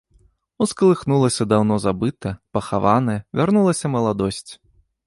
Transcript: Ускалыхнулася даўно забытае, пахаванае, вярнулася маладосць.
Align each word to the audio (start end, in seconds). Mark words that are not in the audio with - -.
Ускалыхнулася 0.65 1.47
даўно 1.51 1.75
забытае, 1.85 2.35
пахаванае, 2.59 3.19
вярнулася 3.43 3.87
маладосць. 3.99 4.49